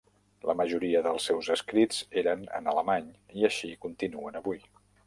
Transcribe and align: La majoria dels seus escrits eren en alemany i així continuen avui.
La 0.51 0.55
majoria 0.61 1.01
dels 1.09 1.27
seus 1.31 1.51
escrits 1.57 2.01
eren 2.25 2.43
en 2.61 2.73
alemany 2.75 3.13
i 3.43 3.49
així 3.53 3.75
continuen 3.87 4.43
avui. 4.43 4.65